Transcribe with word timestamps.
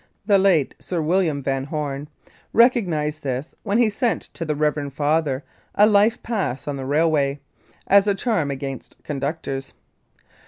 (the 0.25 0.39
late 0.39 0.73
Sir 0.79 0.99
William 0.99 1.43
Van 1.43 1.65
Home) 1.65 2.07
recognised 2.53 3.21
this 3.21 3.53
when 3.61 3.77
he 3.77 3.87
sent 3.91 4.23
to 4.33 4.43
the 4.43 4.55
Reverend 4.55 4.95
Father 4.95 5.43
a 5.75 5.85
life 5.85 6.23
pass 6.23 6.67
on 6.67 6.75
the 6.75 6.87
railway 6.87 7.39
"as 7.85 8.07
a 8.07 8.15
charm 8.15 8.49
against 8.49 8.95
conductors!" 9.03 9.73